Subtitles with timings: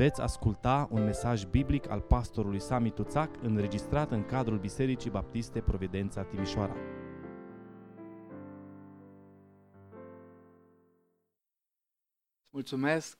[0.00, 6.24] Veți asculta un mesaj biblic al pastorului Sami Tuțac înregistrat în cadrul Bisericii Baptiste Providența
[6.24, 6.74] Timișoara.
[12.50, 13.18] Mulțumesc,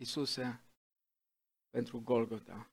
[0.00, 0.60] Isuse,
[1.70, 2.70] pentru Golgota.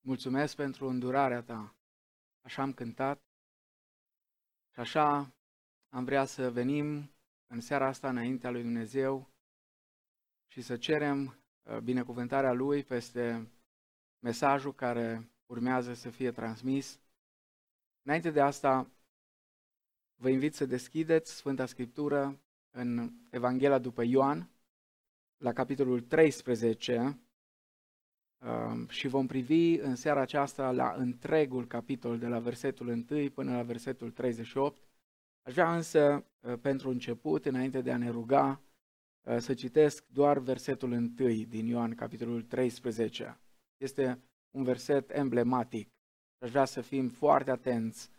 [0.00, 1.74] Mulțumesc pentru îndurarea ta.
[2.40, 3.22] Așa am cântat
[4.72, 5.34] și așa
[5.88, 7.10] am vrea să venim
[7.46, 9.31] în seara asta înaintea lui Dumnezeu
[10.52, 13.50] și să cerem uh, binecuvântarea Lui peste
[14.18, 17.00] mesajul care urmează să fie transmis.
[18.02, 18.90] Înainte de asta,
[20.14, 24.50] vă invit să deschideți Sfânta Scriptură în Evanghelia după Ioan,
[25.36, 27.18] la capitolul 13,
[28.38, 33.56] uh, și vom privi în seara aceasta la întregul capitol, de la versetul 1 până
[33.56, 34.82] la versetul 38.
[35.42, 38.71] Aș vrea însă, uh, pentru început, înainte de a ne ruga, Uh,
[39.38, 41.08] să citesc doar versetul 1
[41.48, 43.40] din Ioan, capitolul 13.
[43.76, 45.88] Este un verset emblematic.
[46.38, 48.10] Aș vrea să fim foarte atenți.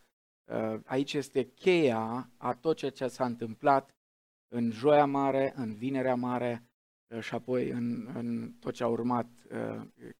[0.44, 3.94] Uh, aici este cheia a tot ceea ce s-a întâmplat
[4.48, 6.62] în Joia Mare, în Vinerea Mare
[7.14, 9.26] uh, și apoi în, în tot ce a urmat,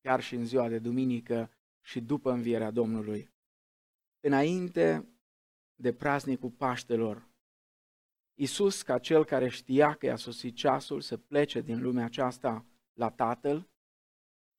[0.01, 1.51] chiar și în ziua de duminică
[1.85, 3.29] și după învierea Domnului.
[4.21, 5.09] Înainte
[5.75, 7.29] de praznicul Paștelor,
[8.35, 13.11] Isus, ca cel care știa că i-a sosit ceasul să plece din lumea aceasta la
[13.11, 13.69] Tatăl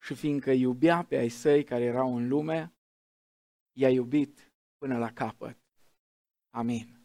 [0.02, 2.73] și fiindcă iubea pe ai săi care erau în lume,
[3.72, 5.58] i-a iubit până la capăt.
[6.50, 7.00] Amin.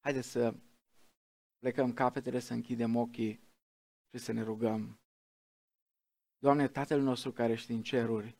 [0.00, 0.54] Haideți să
[1.58, 3.40] plecăm capetele, să închidem ochii
[4.10, 5.00] și să ne rugăm.
[6.38, 8.36] Doamne, Tatăl nostru care ești în ceruri,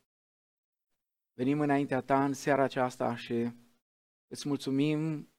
[1.34, 3.53] venim înaintea Ta în seara aceasta și
[4.27, 5.31] îți mulțumim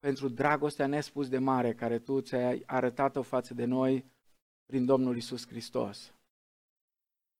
[0.00, 4.04] pentru dragostea nespus de mare care Tu ți-ai arătat-o față de noi
[4.66, 6.14] prin Domnul Isus Hristos.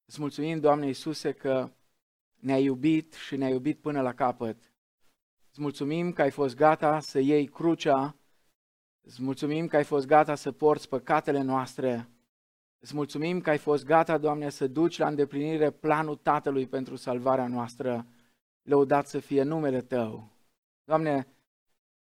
[0.05, 1.71] Îți mulțumim, Doamne Iisuse, că
[2.35, 4.73] ne-ai iubit și ne-ai iubit până la capăt.
[5.51, 8.17] Îți mulțumim că ai fost gata să iei crucea,
[9.01, 12.09] îți mulțumim că ai fost gata să porți păcatele noastre,
[12.79, 17.47] îți mulțumim că ai fost gata, Doamne, să duci la îndeplinire planul Tatălui pentru salvarea
[17.47, 18.07] noastră.
[18.63, 20.29] Lăudat să fie numele Tău.
[20.85, 21.27] Doamne,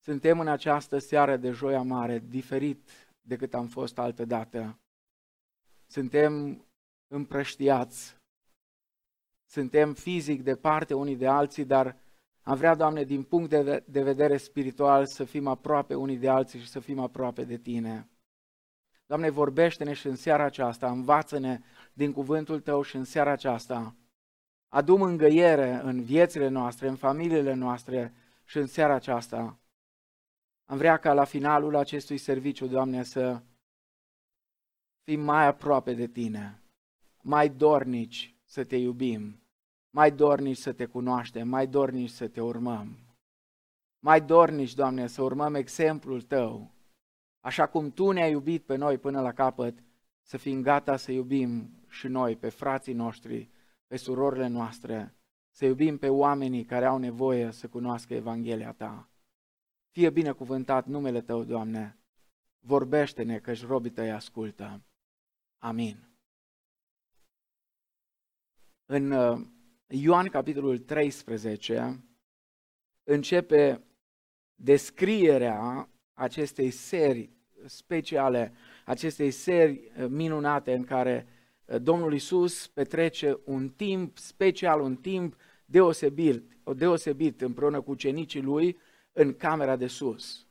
[0.05, 2.89] suntem în această seară de joia mare, diferit
[3.21, 4.79] decât am fost altă dată.
[5.88, 6.66] Suntem
[7.07, 8.17] împrăștiați,
[9.45, 11.97] suntem fizic departe unii de alții, dar
[12.41, 16.59] am vrea, Doamne, din punct de, de vedere spiritual să fim aproape unii de alții
[16.59, 18.09] și să fim aproape de Tine.
[19.05, 21.59] Doamne, vorbește-ne și în seara aceasta, învață-ne
[21.93, 23.95] din cuvântul Tău și în seara aceasta.
[24.67, 29.59] Adu mângăiere în viețile noastre, în familiile noastre și în seara aceasta.
[30.66, 33.42] Am vrea ca la finalul acestui serviciu, Doamne, să
[35.03, 36.62] fim mai aproape de Tine,
[37.22, 39.40] mai dornici să Te iubim,
[39.90, 42.98] mai dornici să Te cunoaștem, mai dornici să Te urmăm.
[44.00, 46.72] Mai dornici, Doamne, să urmăm exemplul Tău,
[47.40, 49.84] așa cum Tu ne-ai iubit pe noi până la capăt,
[50.22, 53.50] să fim gata să iubim și noi pe frații noștri,
[53.88, 55.16] pe surorile noastre,
[55.50, 59.09] să iubim pe oamenii care au nevoie să cunoască Evanghelia Ta.
[59.95, 61.97] Fie binecuvântat numele Tău, Doamne,
[62.59, 64.81] vorbește-ne că-și robii Tăi ascultă.
[65.57, 66.09] Amin.
[68.85, 69.41] În uh,
[69.88, 72.03] Ioan capitolul 13
[73.03, 73.84] începe
[74.55, 78.53] descrierea acestei serii speciale,
[78.85, 81.28] acestei serii uh, minunate în care
[81.66, 85.35] uh, Domnul Isus petrece un timp special, un timp
[85.66, 88.78] deosebit, deosebit împreună cu ucenicii lui,
[89.18, 90.48] în camera de sus.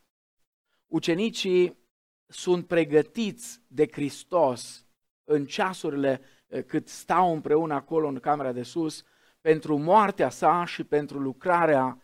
[0.86, 1.78] Ucenicii
[2.26, 4.86] sunt pregătiți de Hristos
[5.24, 9.04] în ceasurile eh, cât stau împreună acolo în camera de sus
[9.40, 12.02] pentru moartea sa și pentru lucrarea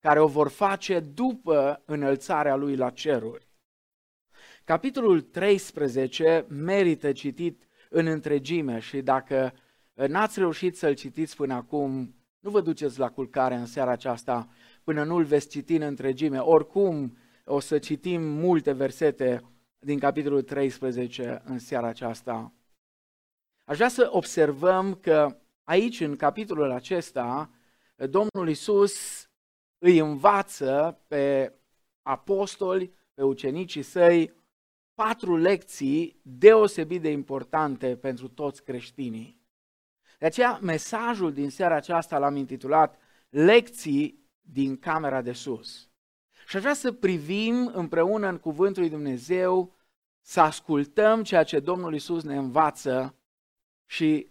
[0.00, 3.48] care o vor face după înălțarea lui la ceruri.
[4.64, 9.52] Capitolul 13 merită citit în întregime și dacă
[9.94, 14.48] n-ați reușit să-l citiți până acum, nu vă duceți la culcare în seara aceasta,
[14.88, 16.38] până nu-l veți citi în întregime.
[16.38, 19.44] Oricum, o să citim multe versete
[19.78, 22.52] din capitolul 13 în seara aceasta.
[23.64, 27.50] Aș vrea să observăm că aici, în capitolul acesta,
[27.96, 29.26] Domnul Isus
[29.78, 31.54] îi învață pe
[32.02, 34.34] apostoli, pe ucenicii săi,
[34.94, 39.40] patru lecții deosebit de importante pentru toți creștinii.
[40.18, 42.98] De aceea, mesajul din seara aceasta l-am intitulat
[43.28, 44.17] Lecții
[44.52, 45.88] din camera de sus.
[46.46, 49.76] Și aș vrea să privim împreună în Cuvântul lui Dumnezeu,
[50.20, 53.14] să ascultăm ceea ce Domnul Isus ne învață
[53.86, 54.30] și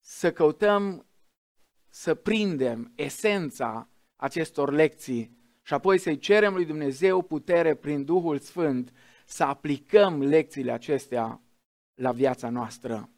[0.00, 1.06] să căutăm
[1.88, 8.92] să prindem esența acestor lecții și apoi să-i cerem lui Dumnezeu putere prin Duhul Sfânt
[9.26, 11.40] să aplicăm lecțiile acestea
[11.94, 13.08] la viața noastră.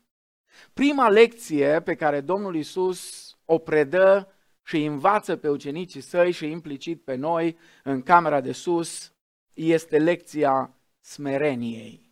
[0.72, 4.35] Prima lecție pe care Domnul Isus o predă
[4.66, 9.12] și învață pe ucenicii săi și implicit pe noi în camera de sus
[9.54, 12.10] este lecția smereniei.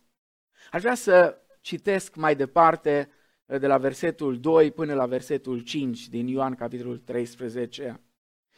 [0.71, 3.09] Aș vrea să citesc mai departe
[3.45, 8.01] de la versetul 2 până la versetul 5 din Ioan capitolul 13.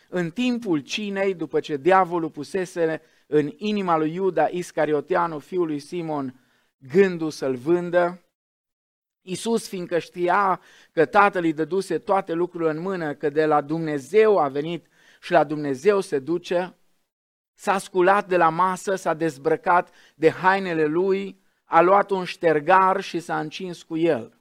[0.09, 6.39] În timpul cinei, după ce diavolul pusese în inima lui Iuda Iscarioteanu, fiul lui Simon,
[6.77, 8.21] gândul să-l vândă,
[9.29, 14.37] Iisus, fiindcă știa că Tatăl îi dăduse toate lucrurile în mână, că de la Dumnezeu
[14.37, 14.85] a venit
[15.21, 16.75] și la Dumnezeu se duce,
[17.53, 23.19] s-a sculat de la masă, s-a dezbrăcat de hainele lui, a luat un ștergar și
[23.19, 24.39] s-a încins cu el.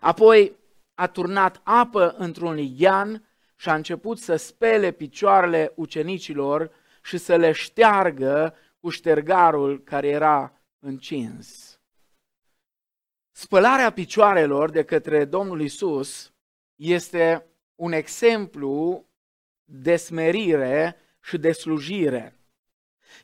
[0.00, 0.56] Apoi
[0.94, 6.70] a turnat apă într-un lighean și a început să spele picioarele ucenicilor
[7.02, 11.67] și să le șteargă cu ștergarul care era încins.
[13.40, 16.32] Spălarea picioarelor de către Domnul Isus
[16.76, 19.06] este un exemplu
[19.64, 22.38] de smerire și de slujire.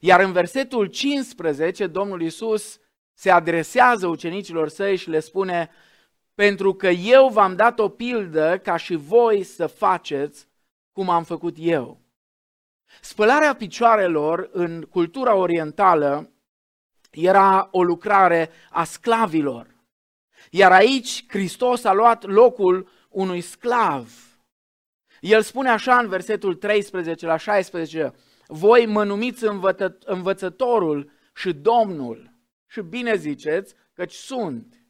[0.00, 2.80] Iar în versetul 15, Domnul Isus
[3.12, 5.70] se adresează ucenicilor săi și le spune,
[6.34, 10.48] pentru că eu v-am dat o pildă ca și voi să faceți
[10.92, 12.00] cum am făcut eu.
[13.00, 16.30] Spălarea picioarelor în cultura orientală
[17.10, 19.73] era o lucrare a sclavilor.
[20.56, 24.10] Iar aici Hristos a luat locul unui sclav.
[25.20, 28.14] El spune așa în versetul 13 la 16,
[28.46, 32.30] voi mă numiți învăță- învățătorul și Domnul.
[32.66, 34.84] Și bine ziceți, căci sunt.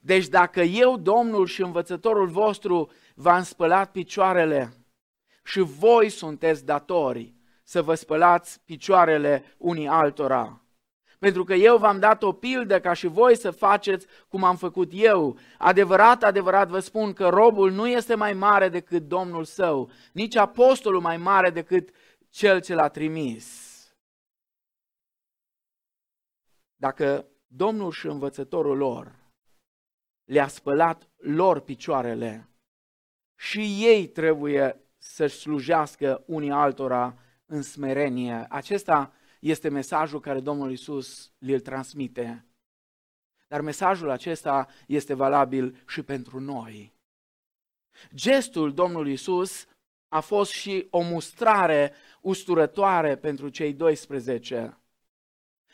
[0.00, 4.72] Deci dacă eu, Domnul și învățătorul vostru, v-am spălat picioarele
[5.44, 10.64] și voi sunteți datori să vă spălați picioarele unii altora.
[11.20, 14.90] Pentru că eu v-am dat o pildă ca și voi să faceți cum am făcut
[14.92, 15.38] eu.
[15.58, 21.00] Adevărat, adevărat vă spun că robul nu este mai mare decât Domnul său, nici apostolul
[21.00, 21.90] mai mare decât
[22.28, 23.68] cel ce l-a trimis.
[26.76, 29.14] Dacă Domnul și învățătorul lor
[30.24, 32.48] le-a spălat lor picioarele
[33.38, 38.46] și ei trebuie să-și slujească unii altora în smerenie.
[38.48, 42.44] Acesta este mesajul care Domnul Isus îl transmite.
[43.48, 46.94] Dar mesajul acesta este valabil și pentru noi.
[48.14, 49.66] Gestul Domnului Isus
[50.08, 54.80] a fost și o mustrare usturătoare pentru cei 12.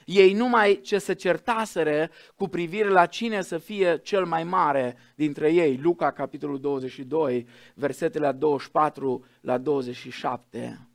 [0.04, 5.52] Ei numai ce se certaseră cu privire la cine să fie cel mai mare dintre
[5.52, 5.76] ei.
[5.76, 10.88] Luca, capitolul 22, versetele 24 la 27.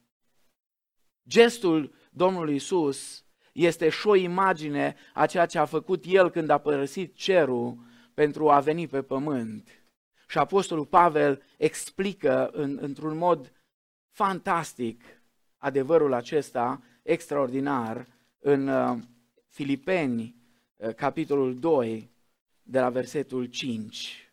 [1.27, 6.57] Gestul Domnului Isus este și o imagine a ceea ce a făcut El când a
[6.57, 7.77] părăsit cerul
[8.13, 9.69] pentru a veni pe pământ.
[10.27, 13.51] Și Apostolul Pavel explică în, într-un mod
[14.09, 15.03] fantastic
[15.57, 18.07] adevărul acesta extraordinar
[18.39, 18.97] în uh,
[19.47, 20.35] Filipeni,
[20.75, 22.11] uh, capitolul 2,
[22.63, 24.31] de la versetul 5.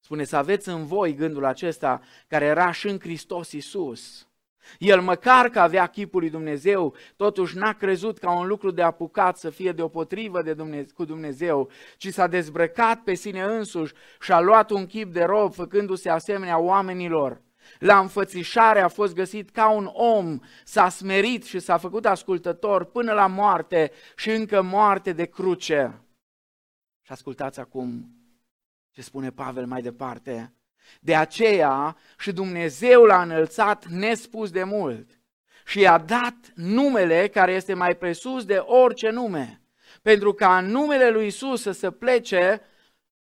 [0.00, 4.28] Spune să aveți în voi gândul acesta care era și în Hristos Iisus.
[4.78, 9.36] El măcar că avea chipul lui Dumnezeu, totuși n-a crezut ca un lucru de apucat
[9.36, 14.40] să fie deopotrivă de Dumnezeu, cu Dumnezeu, ci s-a dezbrăcat pe sine însuși și a
[14.40, 17.42] luat un chip de rob, făcându-se asemenea oamenilor.
[17.78, 23.12] La înfățișare a fost găsit ca un om, s-a smerit și s-a făcut ascultător până
[23.12, 26.04] la moarte și încă moarte de cruce.
[27.02, 28.14] Și ascultați acum
[28.90, 30.54] ce spune Pavel mai departe.
[31.00, 35.20] De aceea și Dumnezeu l-a înălțat nespus de mult
[35.66, 39.62] și i-a dat numele care este mai presus de orice nume,
[40.02, 42.62] pentru ca în numele lui Isus să se plece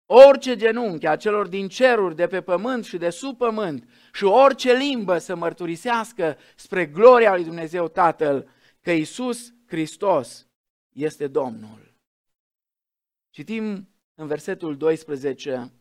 [0.07, 4.73] orice genunchi a celor din ceruri, de pe pământ și de sub pământ și orice
[4.73, 8.49] limbă să mărturisească spre gloria lui Dumnezeu Tatăl
[8.81, 10.47] că Isus Hristos
[10.93, 11.95] este Domnul.
[13.31, 15.73] Citim în versetul 12,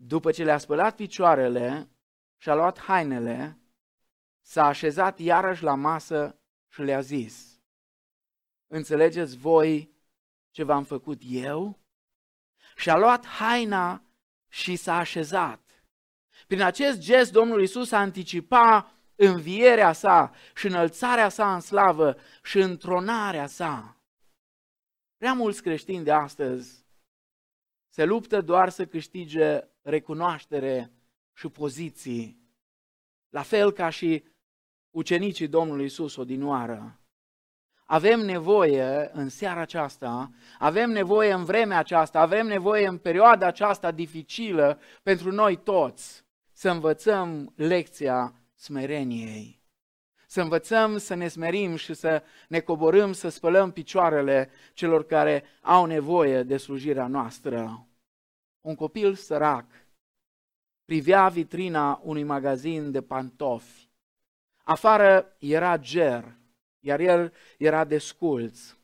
[0.00, 1.90] după ce le-a spălat picioarele
[2.36, 3.58] și a luat hainele,
[4.40, 6.38] s-a așezat iarăși la masă
[6.68, 7.60] și le-a zis,
[8.66, 9.92] Înțelegeți voi
[10.50, 11.78] ce v-am făcut eu?
[12.78, 14.02] și a luat haina
[14.48, 15.84] și s-a așezat.
[16.46, 22.58] Prin acest gest Domnul Isus a anticipat învierea sa și înălțarea sa în slavă și
[22.58, 23.96] întronarea sa.
[25.16, 26.86] Prea mulți creștini de astăzi
[27.88, 30.92] se luptă doar să câștige recunoaștere
[31.34, 32.40] și poziții,
[33.28, 34.24] la fel ca și
[34.90, 37.00] ucenicii Domnului Isus odinoară.
[37.84, 43.90] Avem nevoie în seara aceasta, avem nevoie în vremea aceasta, avem nevoie în perioada aceasta
[43.90, 49.62] dificilă pentru noi toți să învățăm lecția smereniei.
[50.26, 55.84] Să învățăm să ne smerim și să ne coborâm, să spălăm picioarele celor care au
[55.84, 57.87] nevoie de slujirea noastră.
[58.68, 59.66] Un copil sărac
[60.84, 63.88] privea vitrina unui magazin de pantofi.
[64.64, 66.36] Afară era ger,
[66.80, 68.76] iar el era desculț.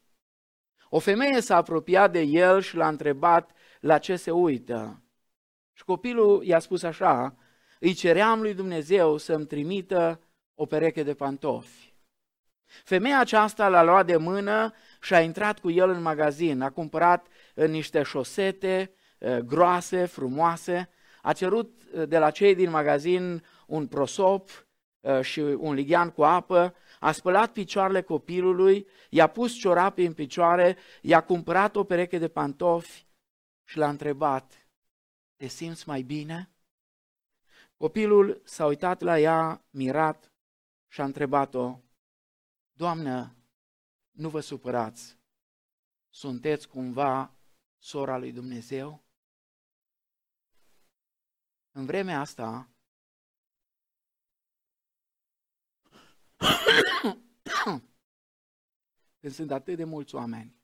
[0.89, 3.51] O femeie s-a apropiat de el și l-a întrebat
[3.81, 5.03] la ce se uită.
[5.73, 7.37] Și copilul i-a spus așa,
[7.81, 10.21] îi ceream lui Dumnezeu să-mi trimită
[10.55, 11.95] o pereche de pantofi.
[12.65, 17.27] Femeia aceasta l-a luat de mână și a intrat cu el în magazin, a cumpărat
[17.55, 19.03] uh, niște șosete uh,
[19.45, 20.89] groase, frumoase,
[21.23, 24.67] a cerut uh, de la cei din magazin un prosop
[25.21, 31.21] și un lighean cu apă, a spălat picioarele copilului, i-a pus ciorapi în picioare, i-a
[31.21, 33.07] cumpărat o pereche de pantofi
[33.65, 34.69] și l-a întrebat,
[35.37, 36.51] te simți mai bine?
[37.77, 40.33] Copilul s-a uitat la ea, mirat,
[40.89, 41.79] și a întrebat-o,
[42.77, 43.37] Doamnă,
[44.11, 45.19] nu vă supărați,
[46.11, 47.35] sunteți cumva
[47.79, 49.04] sora lui Dumnezeu?
[51.77, 52.71] În vremea asta,
[59.21, 60.63] când sunt atât de mulți oameni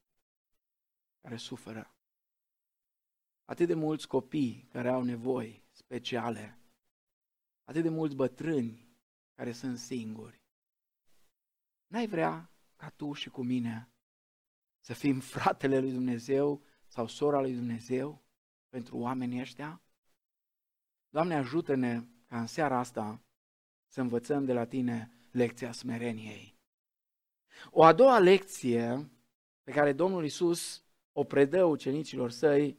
[1.21, 1.95] care suferă,
[3.45, 6.59] atât de mulți copii care au nevoi speciale,
[7.65, 8.97] atât de mulți bătrâni
[9.35, 10.43] care sunt singuri.
[11.87, 13.93] N-ai vrea ca tu și cu mine
[14.81, 18.25] să fim fratele lui Dumnezeu sau sora lui Dumnezeu
[18.69, 19.83] pentru oamenii ăștia?
[21.11, 23.23] Doamne, ajută-ne ca în seara asta
[23.87, 26.59] să învățăm de la Tine lecția smereniei.
[27.71, 29.11] O a doua lecție
[29.63, 32.79] pe care Domnul Isus o predă ucenicilor săi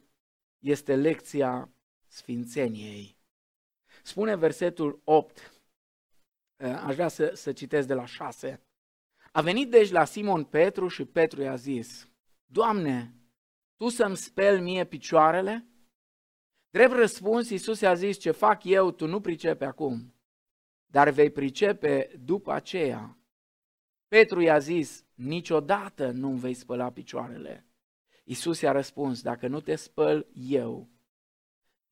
[0.58, 1.72] este lecția
[2.06, 3.16] sfințeniei.
[4.02, 5.62] Spune versetul 8,
[6.56, 8.66] eh, aș vrea să, să citesc de la 6.
[9.32, 12.08] A venit deci la Simon Petru și Petru i-a zis,
[12.44, 13.14] Doamne,
[13.76, 15.66] Tu să-mi speli mie picioarele?
[16.72, 20.14] Drept răspuns, Iisus i-a zis, ce fac eu, tu nu pricepe acum,
[20.86, 23.18] dar vei pricepe după aceea.
[24.08, 27.66] Petru i-a zis, niciodată nu-mi vei spăla picioarele.
[28.24, 30.88] Iisus i-a răspuns, dacă nu te spăl eu,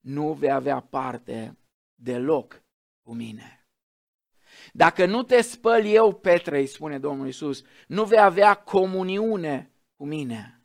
[0.01, 1.59] nu vei avea parte
[1.95, 2.63] deloc
[3.03, 3.67] cu mine.
[4.73, 10.05] Dacă nu te spăl eu, Petre, îi spune Domnul Isus, nu vei avea comuniune cu
[10.07, 10.60] mine.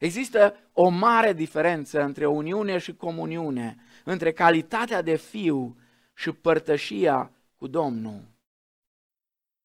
[0.00, 5.78] Există o mare diferență între uniune și comuniune, între calitatea de fiu
[6.14, 8.28] și părtășia cu Domnul.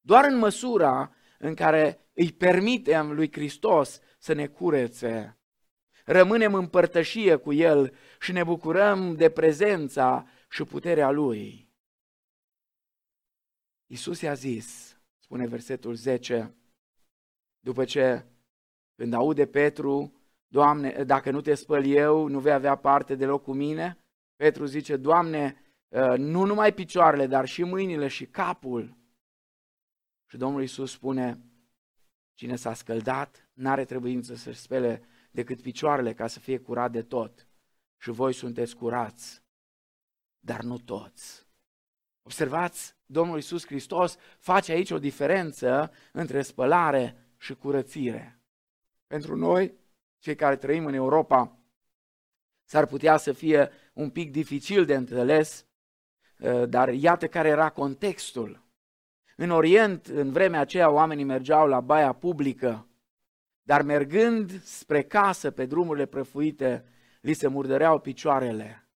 [0.00, 5.38] Doar în măsura în care îi permitem lui Hristos să ne curețe,
[6.04, 11.72] rămânem în părtășie cu El și ne bucurăm de prezența și puterea Lui.
[13.86, 16.54] Iisus i-a zis, spune versetul 10,
[17.60, 18.24] după ce
[18.94, 20.15] când aude Petru,
[20.48, 23.98] Doamne, dacă nu te spăl eu, nu vei avea parte deloc cu mine?
[24.36, 25.60] Petru zice, Doamne,
[25.92, 28.96] ă, nu numai picioarele, dar și mâinile și capul.
[30.26, 31.40] Și Domnul Iisus spune,
[32.34, 37.48] cine s-a scăldat, n-are trebuință să-și spele decât picioarele ca să fie curat de tot.
[37.98, 39.42] Și voi sunteți curați,
[40.38, 41.46] dar nu toți.
[42.22, 48.40] Observați, Domnul Iisus Hristos face aici o diferență între spălare și curățire.
[49.06, 49.74] Pentru noi,
[50.26, 51.58] cei care trăim în Europa,
[52.64, 55.66] s-ar putea să fie un pic dificil de înțeles,
[56.42, 58.64] ă, dar iată care era contextul.
[59.36, 62.86] În Orient, în vremea aceea, oamenii mergeau la baia publică,
[63.62, 66.84] dar mergând spre casă pe drumurile prăfuite,
[67.20, 68.88] li se murdăreau picioarele.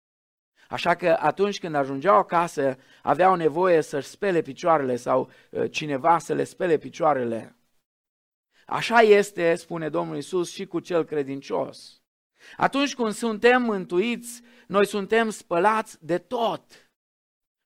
[0.69, 6.35] Așa că atunci când ajungeau acasă, aveau nevoie să-și spele picioarele sau ă, cineva să
[6.35, 7.55] le spele picioarele.
[8.71, 12.03] Așa este, spune Domnul Isus, și cu cel credincios.
[12.57, 16.63] Atunci când suntem mântuiți, noi suntem spălați de tot.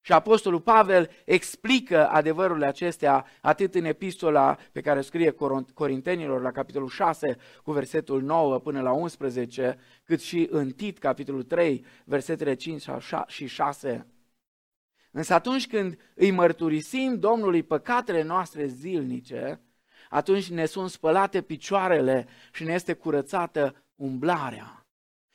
[0.01, 5.35] Și Apostolul Pavel explică adevărurile acestea atât în epistola pe care o scrie
[5.75, 11.43] Corintenilor la capitolul 6 cu versetul 9 până la 11, cât și în Tit capitolul
[11.43, 12.85] 3 versetele 5
[13.27, 14.07] și 6.
[15.11, 19.61] Însă atunci când îi mărturisim Domnului păcatele noastre zilnice,
[20.15, 24.87] atunci ne sunt spălate picioarele și ne este curățată umblarea.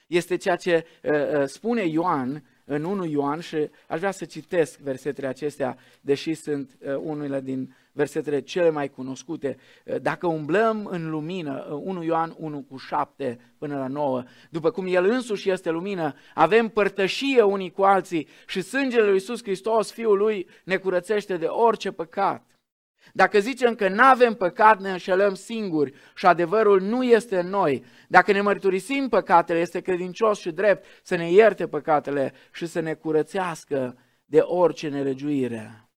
[0.08, 4.80] este ceea ce uh, uh, spune Ioan în 1 Ioan și aș vrea să citesc
[4.80, 9.58] versetele acestea, deși sunt uh, unele din versetele cele mai cunoscute.
[9.86, 14.72] Uh, dacă umblăm în lumină, uh, 1 Ioan 1 cu 7 până la 9, după
[14.72, 19.92] cum El însuși este lumină, avem părtășie unii cu alții și sângele lui Iisus Hristos,
[19.92, 22.49] Fiul Lui, ne curățește de orice păcat.
[23.14, 27.84] Dacă zicem că nu avem păcat, ne înșelăm singuri și adevărul nu este în noi.
[28.08, 32.94] Dacă ne mărturisim păcatele, este credincios și drept să ne ierte păcatele și să ne
[32.94, 35.90] curățească de orice nelegiuire.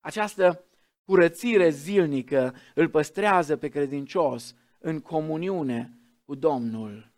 [0.00, 0.64] Această
[1.04, 7.12] curățire zilnică îl păstrează pe credincios în comuniune cu Domnul.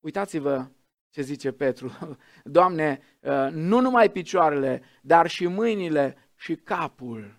[0.00, 0.68] Uitați-vă
[1.10, 2.18] ce zice Petru.
[2.44, 3.00] Doamne,
[3.50, 7.37] nu numai picioarele, dar și mâinile și capul.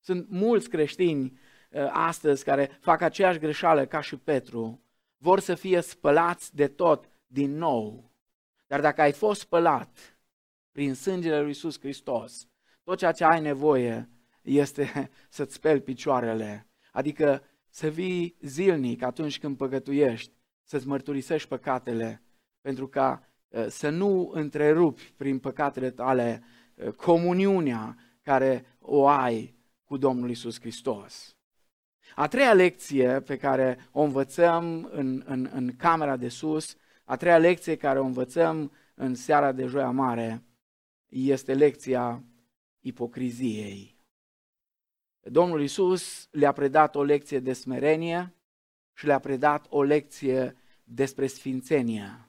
[0.00, 1.38] Sunt mulți creștini
[1.70, 4.82] uh, astăzi care fac aceeași greșeală ca și Petru.
[5.16, 8.10] Vor să fie spălați de tot din nou.
[8.66, 10.18] Dar dacă ai fost spălat
[10.72, 12.48] prin sângele lui Iisus Hristos,
[12.82, 14.08] tot ceea ce ai nevoie
[14.42, 16.66] este să-ți speli picioarele.
[16.92, 22.22] Adică să vii zilnic atunci când păcătuiești, să-ți mărturisești păcatele,
[22.60, 26.42] pentru ca uh, să nu întrerupi prin păcatele tale
[26.74, 29.57] uh, comuniunea care o ai
[29.88, 31.36] cu Domnul Isus Hristos.
[32.14, 37.38] A treia lecție pe care o învățăm în, în, în camera de sus, a treia
[37.38, 40.42] lecție care o învățăm în seara de joia mare,
[41.08, 42.24] este lecția
[42.80, 43.96] ipocriziei.
[45.20, 48.34] Domnul Isus le-a predat o lecție de smerenie
[48.94, 52.28] și le-a predat o lecție despre sfințenie.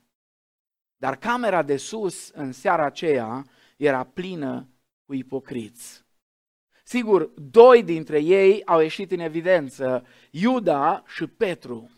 [0.97, 3.45] Dar camera de sus, în seara aceea,
[3.77, 4.67] era plină
[5.05, 6.07] cu ipocriți.
[6.89, 11.91] Sigur, doi dintre ei au ieșit în evidență, Iuda și Petru.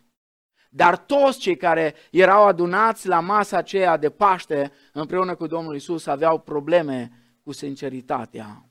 [0.70, 6.06] Dar toți cei care erau adunați la masa aceea de Paște împreună cu Domnul Isus
[6.06, 7.12] aveau probleme
[7.44, 8.70] cu sinceritatea.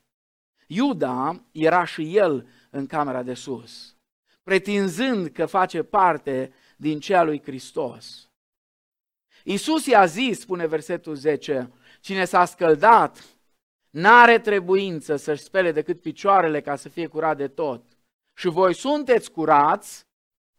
[0.66, 3.96] Iuda era și el în camera de sus,
[4.42, 8.30] pretinzând că face parte din cea lui Hristos.
[9.44, 13.39] Isus i-a zis, spune versetul 10, cine s-a scăldat
[13.90, 17.84] N-are trebuință să-și spele decât picioarele ca să fie curat de tot.
[18.34, 20.06] Și voi sunteți curați,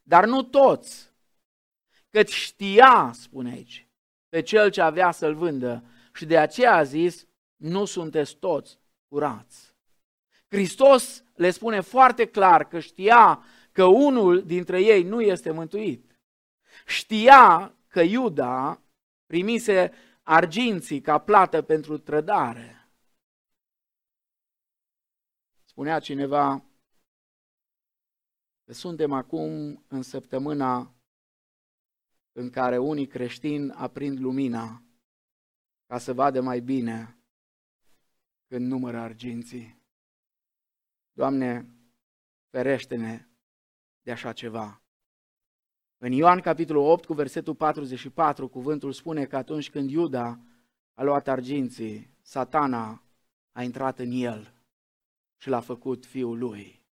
[0.01, 1.11] dar nu toți.
[2.09, 3.87] Căci știa, spune aici,
[4.29, 9.75] pe cel ce avea să-l vândă și de aceea a zis, nu sunteți toți curați.
[10.47, 16.19] Hristos le spune foarte clar că știa că unul dintre ei nu este mântuit.
[16.85, 18.81] Știa că Iuda
[19.25, 19.91] primise
[20.23, 22.80] arginții ca plată pentru trădare.
[25.71, 26.65] Spunea cineva
[28.63, 30.95] că suntem acum în săptămâna
[32.31, 34.83] în care unii creștini aprind lumina
[35.85, 37.17] ca să vadă mai bine
[38.47, 39.81] când numără arginții.
[41.11, 41.75] Doamne,
[42.49, 43.27] ferește-ne
[44.01, 44.81] de așa ceva.
[45.97, 50.39] În Ioan capitolul 8 cu versetul 44 cuvântul spune că atunci când Iuda
[50.93, 53.03] a luat arginții, satana
[53.51, 54.60] a intrat în el
[55.41, 56.85] și l-a făcut fiul lui.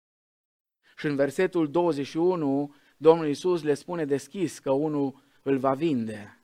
[0.96, 6.42] Și în versetul 21, Domnul Iisus le spune deschis că unul îl va vinde.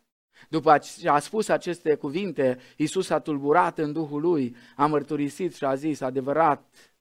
[0.48, 5.64] După ce a spus aceste cuvinte, Iisus a tulburat în Duhul lui, a mărturisit și
[5.64, 6.94] a zis, adevărat,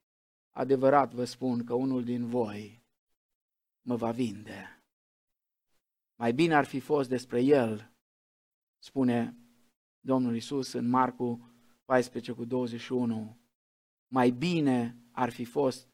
[0.51, 2.83] adevărat vă spun că unul din voi
[3.81, 4.83] mă va vinde.
[6.15, 7.91] Mai bine ar fi fost despre el,
[8.77, 9.37] spune
[9.99, 11.51] Domnul Iisus în Marcu
[11.85, 13.37] 14 cu 21,
[14.13, 15.87] mai bine ar fi fost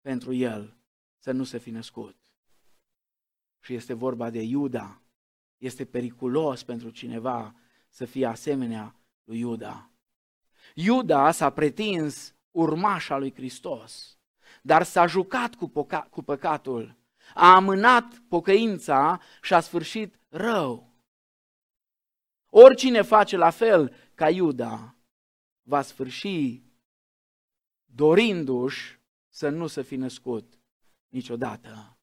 [0.00, 0.76] pentru el
[1.18, 2.16] să nu se fi născut.
[3.60, 5.02] Și este vorba de Iuda.
[5.58, 7.54] Este periculos pentru cineva
[7.88, 9.90] să fie asemenea lui Iuda.
[10.74, 14.18] Iuda s-a pretins urmașa lui Hristos,
[14.62, 16.96] dar s-a jucat cu, poca- cu păcatul,
[17.34, 20.94] a amânat pocăința și a sfârșit rău.
[22.46, 24.96] Oricine face la fel ca Iuda
[25.62, 26.62] va sfârși
[27.94, 30.58] dorindu-și să nu să fi născut
[31.08, 31.98] niciodată.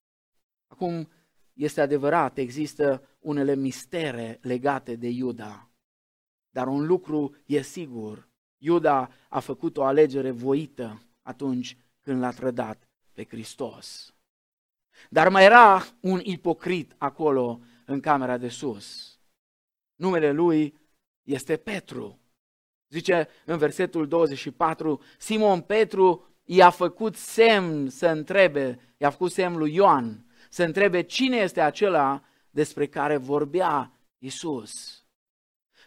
[0.67, 1.09] Acum,
[1.53, 5.71] este adevărat, există unele mistere legate de Iuda,
[6.49, 12.89] dar un lucru e sigur, Iuda a făcut o alegere voită atunci când l-a trădat
[13.13, 14.15] pe Hristos.
[15.09, 19.19] Dar mai era un ipocrit acolo în camera de sus.
[19.95, 20.79] Numele lui
[21.23, 22.20] este Petru.
[22.91, 29.73] Zice în versetul 24, Simon Petru i-a făcut semn să întrebe, i-a făcut semn lui
[29.73, 35.03] Ioan, să întrebe cine este acela despre care vorbea Isus.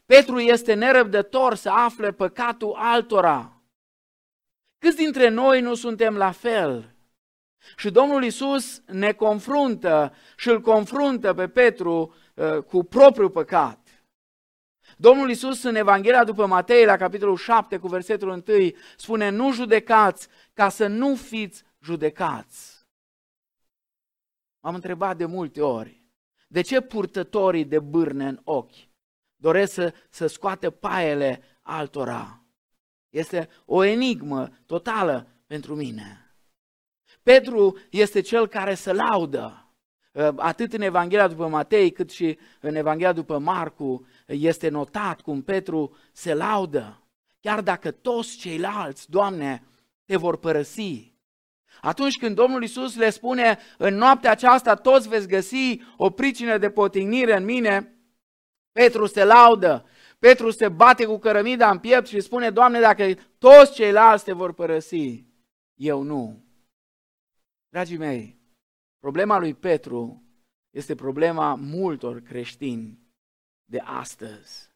[0.07, 3.63] Petru este nerăbdător să afle păcatul altora.
[4.79, 6.95] Câți dintre noi nu suntem la fel?
[7.77, 13.84] Și Domnul Isus ne confruntă și îl confruntă pe Petru uh, cu propriul păcat.
[15.05, 18.43] Domnul Isus în Evanghelia după Matei, la capitolul 7, cu versetul 1,
[18.97, 22.87] spune, nu judecați ca să nu fiți judecați.
[24.61, 26.03] M-am întrebat de multe ori,
[26.49, 28.89] de ce purtătorii de bârne în ochi
[29.37, 32.43] doresc să, să scoate paiele altora?
[33.11, 36.37] Este o enigmă totală pentru mine.
[37.23, 39.59] Petru este cel care se laudă.
[40.37, 45.97] Atât în Evanghelia după Matei, cât și în Evanghelia după Marcu, este notat cum Petru
[46.13, 47.03] se laudă.
[47.41, 49.65] Chiar dacă toți ceilalți, Doamne,
[50.05, 51.13] te vor părăsi.
[51.81, 56.71] Atunci când Domnul Isus le spune, în noaptea aceasta toți veți găsi o pricină de
[56.71, 57.99] potignire în mine,
[58.73, 59.87] Petru se laudă,
[60.19, 64.53] Petru se bate cu cărămida în piept și spune, Doamne, dacă toți ceilalți te vor
[64.53, 65.25] părăsi,
[65.75, 66.45] eu nu.
[67.69, 68.41] Dragii mei,
[68.99, 70.23] problema lui Petru
[70.71, 73.04] este problema multor creștini
[73.65, 74.71] de astăzi.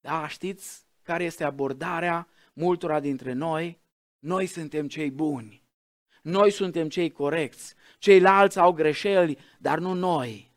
[0.00, 3.80] Da, știți care este abordarea multora dintre noi?
[4.18, 5.66] Noi suntem cei buni.
[6.22, 7.74] Noi suntem cei corecți.
[7.98, 10.52] Ceilalți au greșeli, dar nu noi.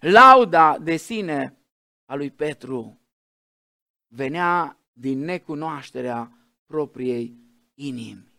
[0.00, 1.56] Lauda de sine
[2.04, 3.00] a lui Petru
[4.08, 6.32] venea din necunoașterea
[6.66, 7.36] propriei
[7.74, 8.32] inimi.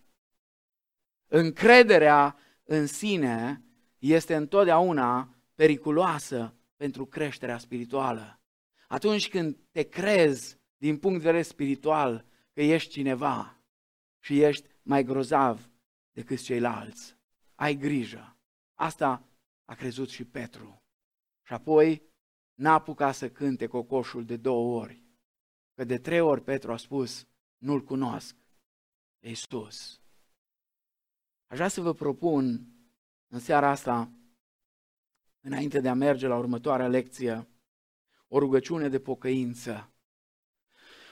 [1.27, 3.63] Încrederea în sine
[3.99, 6.53] este întotdeauna periculoasă
[6.83, 8.41] pentru creșterea spirituală.
[8.87, 13.61] Atunci când te crezi din punct de vedere spiritual că ești cineva
[14.19, 15.69] și ești mai grozav
[16.11, 17.17] decât ceilalți,
[17.55, 18.37] ai grijă.
[18.73, 19.29] Asta
[19.65, 20.83] a crezut și Petru.
[21.43, 22.03] Și apoi
[22.53, 25.03] n-a apucat să cânte cocoșul de două ori.
[25.73, 28.35] Că de trei ori Petru a spus, nu-L cunosc,
[29.19, 30.01] Iisus.
[31.47, 32.67] Aș vrea să vă propun
[33.27, 34.11] în seara asta
[35.43, 37.47] înainte de a merge la următoarea lecție,
[38.27, 39.91] o rugăciune de pocăință.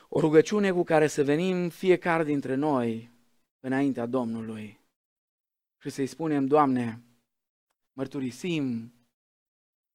[0.09, 3.11] O rugăciune cu care să venim fiecare dintre noi
[3.59, 4.79] înaintea Domnului
[5.77, 7.03] și să-i spunem, Doamne,
[7.93, 8.93] mărturisim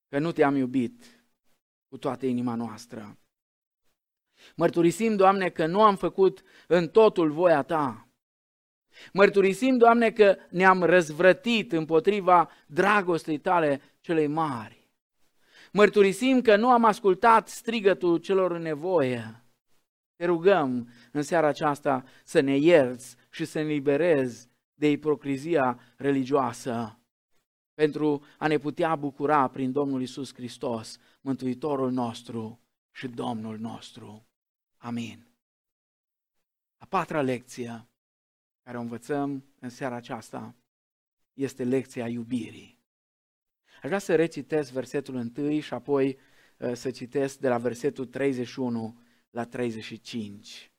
[0.07, 1.25] că nu te-am iubit
[1.87, 3.17] cu toată inima noastră.
[4.55, 8.06] Mărturisim, Doamne, că nu am făcut în totul voia Ta.
[9.13, 14.89] Mărturisim, Doamne, că ne-am răzvrătit împotriva dragostei Tale celei mari.
[15.71, 19.43] Mărturisim că nu am ascultat strigătul celor în nevoie.
[20.15, 26.99] Te rugăm în seara aceasta să ne ierți și să ne liberezi de ipocrizia religioasă
[27.73, 32.59] pentru a ne putea bucura prin Domnul Isus Hristos, Mântuitorul nostru
[32.91, 34.27] și Domnul nostru.
[34.77, 35.27] Amin.
[36.77, 37.87] A patra lecție
[38.67, 40.55] care o învățăm în seara aceasta
[41.33, 42.79] este lecția iubirii.
[43.75, 46.17] Aș vrea să recitesc versetul 1 și apoi
[46.57, 48.99] uh, să citesc de la versetul 31
[49.29, 50.71] la 35.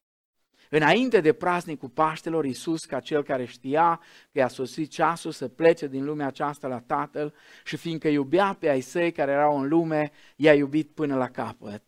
[0.70, 4.00] Înainte de praznicul Paștelor, Iisus, ca cel care știa
[4.32, 8.68] că i-a sosit ceasul să plece din lumea aceasta la Tatăl și fiindcă iubea pe
[8.68, 11.84] ai săi care erau în lume, i-a iubit până la capăt.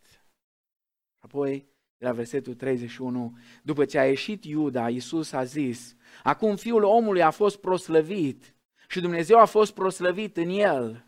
[1.19, 1.69] Apoi
[2.01, 7.23] de la versetul 31, după ce a ieșit Iuda, Iisus a zis, acum fiul omului
[7.23, 8.55] a fost proslăvit
[8.89, 11.05] și Dumnezeu a fost proslăvit în el.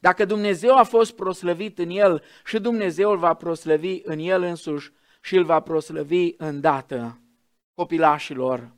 [0.00, 4.92] Dacă Dumnezeu a fost proslăvit în el și Dumnezeu îl va proslăvi în el însuși
[5.20, 7.20] și îl va proslăvi îndată.
[7.74, 8.72] Copilașilor,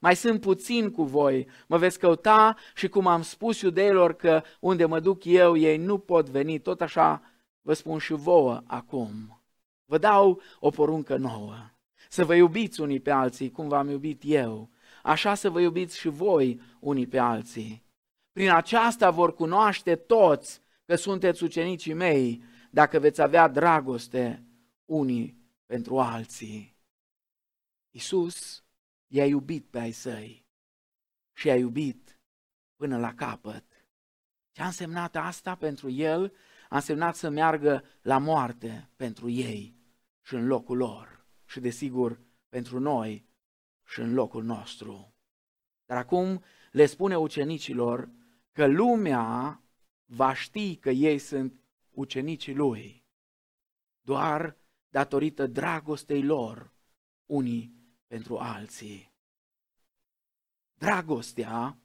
[0.00, 4.84] mai sunt puțin cu voi, mă veți căuta și cum am spus iudeilor că unde
[4.84, 7.22] mă duc eu, ei nu pot veni, tot așa
[7.62, 9.37] vă spun și vouă acum.
[9.88, 11.70] Vă dau o poruncă nouă.
[12.08, 14.70] Să vă iubiți unii pe alții cum v-am iubit eu.
[15.02, 17.84] Așa să vă iubiți și voi unii pe alții.
[18.32, 24.44] Prin aceasta vor cunoaște toți că sunteți ucenicii mei, dacă veți avea dragoste
[24.84, 26.76] unii pentru alții.
[27.90, 28.64] Isus
[29.06, 30.46] i-a iubit pe ai săi
[31.32, 32.20] și i-a iubit
[32.76, 33.64] până la capăt.
[34.50, 36.32] Ce a însemnat asta pentru el?
[36.68, 39.77] A însemnat să meargă la moarte pentru ei
[40.28, 43.28] și în locul lor și desigur pentru noi
[43.86, 45.14] și în locul nostru.
[45.86, 48.10] Dar acum le spune ucenicilor
[48.52, 49.62] că lumea
[50.04, 51.60] va ști că ei sunt
[51.90, 53.06] ucenicii lui
[54.00, 54.56] doar
[54.88, 56.74] datorită dragostei lor
[57.26, 57.74] unii
[58.06, 59.12] pentru alții.
[60.74, 61.78] Dragostea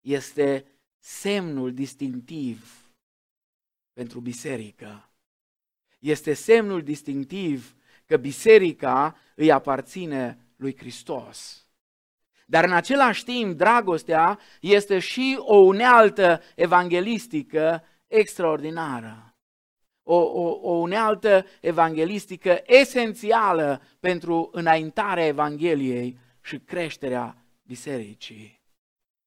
[0.00, 0.66] este
[0.98, 2.90] semnul distinctiv
[3.92, 5.12] pentru biserică.
[5.98, 7.76] Este semnul distinctiv
[8.14, 11.66] că biserica îi aparține lui Hristos.
[12.46, 19.34] Dar în același timp, dragostea este și o unealtă evanghelistică extraordinară.
[20.02, 28.62] O, o, o unealtă evanghelistică esențială pentru înaintarea Evangheliei și creșterea bisericii.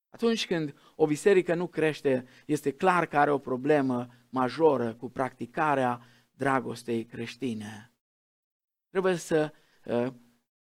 [0.10, 6.02] Atunci când o biserică nu crește, este clar că are o problemă majoră cu practicarea
[6.32, 7.92] dragostei creștine.
[8.90, 9.52] Trebuie să
[9.86, 10.08] uh,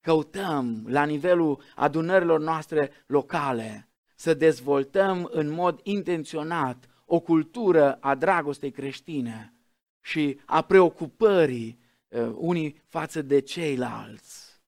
[0.02, 8.72] căutăm la nivelul adunărilor noastre locale, să dezvoltăm în mod intenționat o cultură a dragostei
[8.72, 9.54] creștine
[10.02, 14.62] și a preocupării uh, unii față de ceilalți.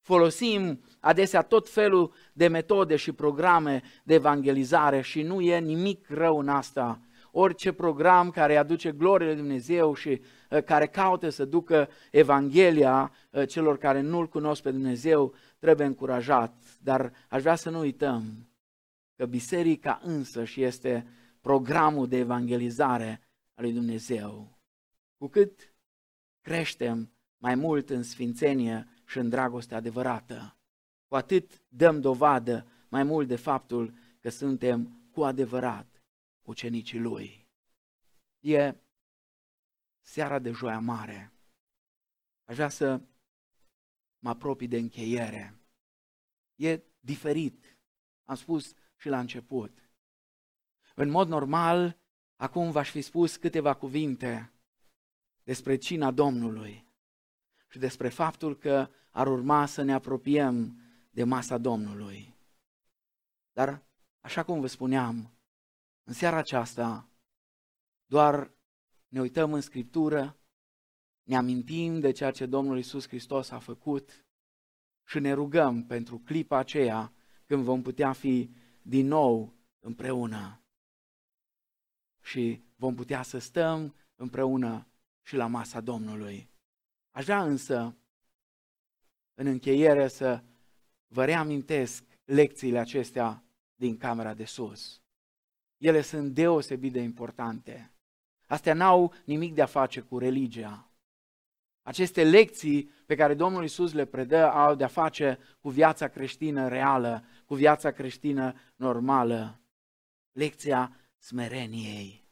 [0.00, 6.38] Folosim adesea tot felul de metode și programe de evangelizare și nu e nimic rău
[6.38, 7.00] în asta.
[7.30, 10.18] Orice program care aduce glorie lui Dumnezeu și uh,
[10.64, 16.62] care caută să ducă Evanghelia uh, celor care nu-L cunosc pe Dumnezeu trebuie încurajat.
[16.82, 18.48] Dar aș vrea să nu uităm
[19.16, 21.06] că biserica însă și este
[21.40, 23.20] programul de evangelizare
[23.54, 24.58] a lui Dumnezeu.
[25.16, 25.74] Cu cât
[26.40, 30.56] creștem mai mult în sfințenie și în dragoste adevărată,
[31.08, 36.02] cu atât dăm dovadă mai mult de faptul că suntem cu adevărat
[36.42, 37.48] ucenicii Lui.
[38.40, 38.74] E
[40.06, 41.32] seara de joia mare.
[42.44, 43.00] Aș vrea să
[44.18, 45.60] mă apropii de încheiere.
[46.54, 47.78] E diferit.
[48.24, 49.90] Am spus și la început.
[50.94, 51.98] În mod normal,
[52.36, 54.52] acum v-aș fi spus câteva cuvinte
[55.42, 56.86] despre cina Domnului
[57.68, 62.34] și despre faptul că ar urma să ne apropiem de masa Domnului.
[63.52, 63.86] Dar,
[64.20, 65.38] așa cum vă spuneam,
[66.02, 67.08] în seara aceasta
[68.04, 68.55] doar
[69.08, 70.38] ne uităm în Scriptură,
[71.22, 74.26] ne amintim de ceea ce Domnul Isus Hristos a făcut
[75.04, 77.12] și ne rugăm pentru clipa aceea
[77.46, 78.50] când vom putea fi
[78.82, 80.60] din nou împreună.
[82.22, 84.86] Și vom putea să stăm împreună
[85.22, 86.50] și la masa Domnului.
[87.10, 87.96] Aș vrea însă,
[89.34, 90.44] în încheiere, să
[91.06, 95.02] vă reamintesc lecțiile acestea din camera de sus.
[95.76, 97.95] Ele sunt deosebit de importante.
[98.46, 100.90] Astea n-au nimic de a face cu religia.
[101.82, 106.68] Aceste lecții pe care Domnul Isus le predă au de a face cu viața creștină
[106.68, 109.60] reală, cu viața creștină normală.
[110.32, 112.28] Lecția smereniei.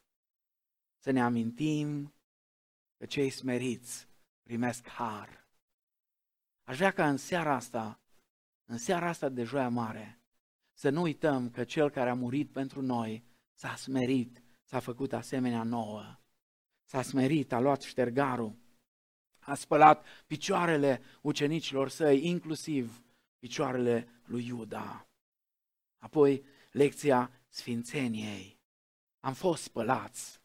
[0.97, 2.15] Să ne amintim
[2.97, 4.09] că cei smeriți
[4.43, 5.47] primesc har.
[6.65, 7.99] Aș vrea ca în seara asta
[8.67, 10.21] în seara asta de joia mare,
[10.73, 14.43] să nu uităm că Cel care a murit pentru noi s-a smerit,
[14.75, 16.19] s-a făcut asemenea nouă.
[16.85, 18.57] S-a smerit, a luat ștergarul,
[19.39, 23.03] a spălat picioarele ucenicilor săi, inclusiv
[23.39, 25.09] picioarele lui Iuda.
[25.99, 28.61] Apoi, lecția sfințeniei.
[29.21, 30.41] Am fost spălați.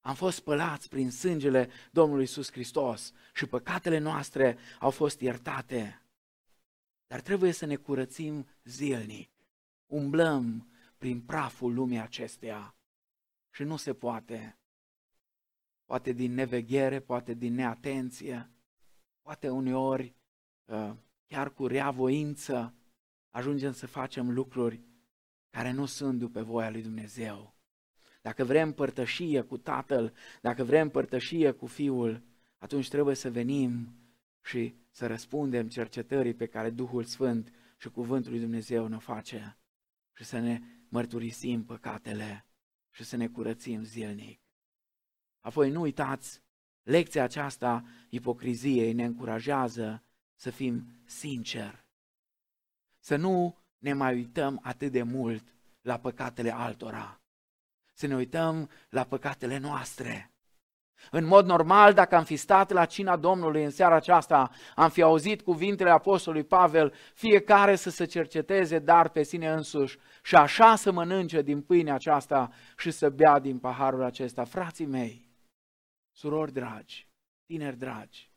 [0.00, 6.02] Am fost spălați prin sângele Domnului Isus Hristos și păcatele noastre au fost iertate.
[7.06, 9.30] Dar trebuie să ne curățim zilnic.
[9.86, 12.74] Umblăm prin praful lumii acesteia
[13.54, 14.58] și nu se poate.
[15.84, 18.50] Poate din neveghere, poate din neatenție,
[19.22, 20.14] poate uneori
[20.64, 20.92] uh,
[21.26, 22.74] chiar cu rea voință
[23.30, 24.80] ajungem să facem lucruri
[25.50, 27.54] care nu sunt după voia lui Dumnezeu.
[28.22, 32.22] Dacă vrem părtășie cu Tatăl, dacă vrem părtășie cu Fiul,
[32.58, 33.94] atunci trebuie să venim
[34.42, 39.58] și să răspundem cercetării pe care Duhul Sfânt și Cuvântul lui Dumnezeu ne face
[40.12, 42.44] și să ne mărturisim păcatele
[42.94, 44.40] și să ne curățim zilnic.
[45.40, 46.42] Apoi nu uitați,
[46.82, 50.04] lecția aceasta ipocriziei ne încurajează
[50.34, 51.86] să fim sinceri,
[52.98, 57.20] să nu ne mai uităm atât de mult la păcatele altora,
[57.92, 60.33] să ne uităm la păcatele noastre
[61.10, 65.02] în mod normal, dacă am fi stat la cina Domnului în seara aceasta, am fi
[65.02, 70.92] auzit cuvintele Apostolului Pavel, fiecare să se cerceteze dar pe sine însuși și așa să
[70.92, 74.44] mănânce din pâinea aceasta și să bea din paharul acesta.
[74.44, 75.28] Frații mei,
[76.12, 77.08] surori dragi,
[77.46, 78.30] tineri dragi,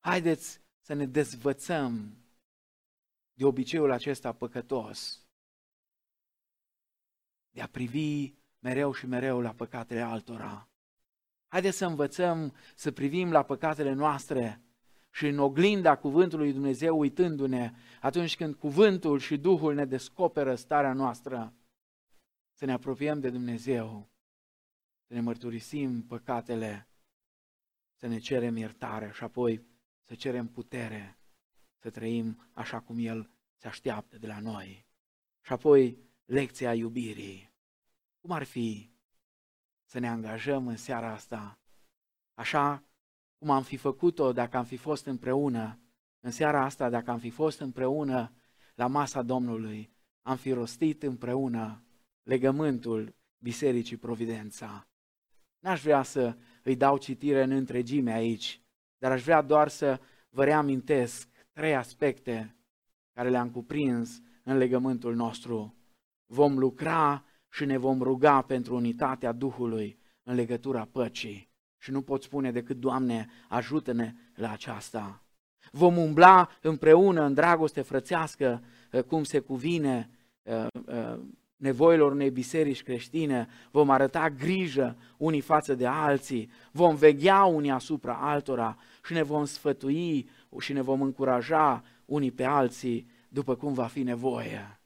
[0.00, 2.16] haideți să ne dezvățăm
[3.32, 5.26] de obiceiul acesta păcătos,
[7.50, 10.71] de a privi mereu și mereu la păcatele altora
[11.52, 14.62] Haideți să învățăm să privim la păcatele noastre
[15.10, 20.92] și în oglinda cuvântului lui Dumnezeu uitându-ne atunci când cuvântul și Duhul ne descoperă starea
[20.92, 21.54] noastră,
[22.52, 24.10] să ne apropiem de Dumnezeu,
[25.06, 26.88] să ne mărturisim păcatele,
[27.94, 29.66] să ne cerem iertare și apoi
[30.04, 31.18] să cerem putere
[31.78, 34.86] să trăim așa cum El se așteaptă de la noi.
[35.40, 37.52] Și apoi lecția iubirii.
[38.20, 38.91] Cum ar fi
[39.92, 41.58] să ne angajăm în seara asta,
[42.34, 42.84] așa
[43.38, 45.78] cum am fi făcut-o dacă am fi fost împreună,
[46.20, 48.32] în seara asta, dacă am fi fost împreună
[48.74, 51.84] la masa Domnului, am fi rostit împreună
[52.22, 54.88] legământul Bisericii Providența.
[55.58, 58.62] N-aș vrea să îi dau citire în întregime aici,
[58.98, 62.56] dar aș vrea doar să vă reamintesc trei aspecte
[63.12, 65.74] care le-am cuprins în legământul nostru.
[66.26, 71.50] Vom lucra și ne vom ruga pentru unitatea Duhului în legătura păcii.
[71.78, 75.22] Și nu pot spune decât, Doamne, ajută-ne la aceasta.
[75.70, 80.10] Vom umbla împreună în dragoste frățească, eh, cum se cuvine
[80.42, 81.18] eh, eh,
[81.56, 88.14] nevoilor unei biserici creștine, vom arăta grijă unii față de alții, vom veghea unii asupra
[88.14, 93.86] altora și ne vom sfătui și ne vom încuraja unii pe alții după cum va
[93.86, 94.80] fi nevoie.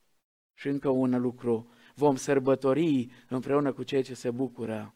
[0.55, 4.95] Și încă un lucru, vom sărbători împreună cu cei ce se bucură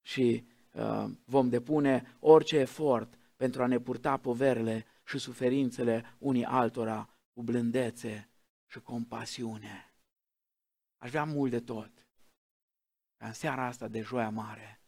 [0.00, 7.08] și uh, vom depune orice efort pentru a ne purta poverile și suferințele unii altora
[7.32, 8.28] cu blândețe
[8.66, 9.92] și compasiune.
[10.96, 11.90] Aș vrea mult de tot
[13.16, 14.82] ca în seara asta de joia mare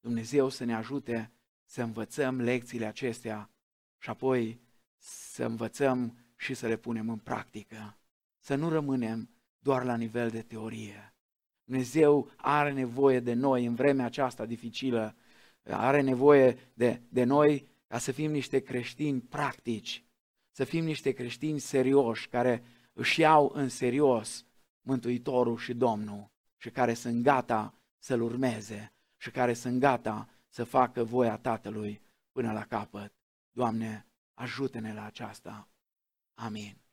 [0.00, 1.32] Dumnezeu să ne ajute
[1.64, 3.50] să învățăm lecțiile acestea
[3.98, 4.60] și apoi
[4.98, 7.98] să învățăm și să le punem în practică.
[8.38, 9.35] Să nu rămânem
[9.66, 11.14] doar la nivel de teorie.
[11.64, 15.16] Dumnezeu are nevoie de noi în vremea aceasta dificilă,
[15.62, 20.04] are nevoie de, de noi ca să fim niște creștini practici,
[20.50, 24.44] să fim niște creștini serioși, care își iau în serios
[24.80, 31.04] Mântuitorul și Domnul și care sunt gata să-L urmeze și care sunt gata să facă
[31.04, 32.00] voia Tatălui
[32.32, 33.12] până la capăt.
[33.50, 35.68] Doamne, ajută-ne la aceasta.
[36.34, 36.85] Amin.